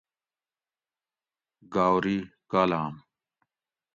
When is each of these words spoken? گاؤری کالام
گاؤری 1.73 2.17
کالام 2.51 2.93